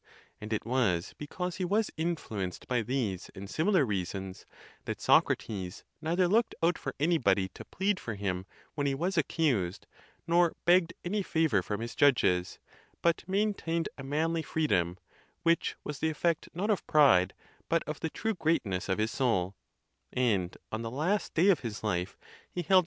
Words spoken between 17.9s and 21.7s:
the true greatness of his soul; and on the last day of